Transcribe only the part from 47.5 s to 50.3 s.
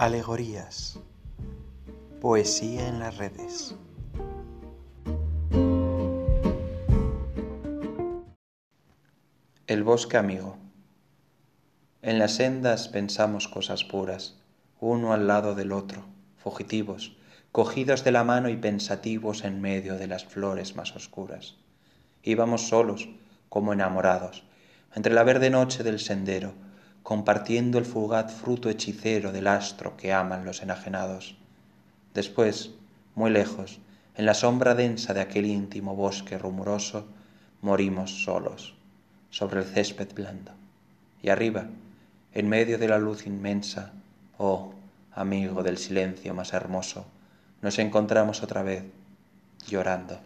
nos encontramos otra vez, llorando.